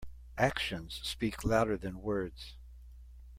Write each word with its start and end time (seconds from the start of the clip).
Actions 0.39 0.99
speak 1.03 1.43
louder 1.43 1.77
than 1.77 2.01
words. 2.01 2.55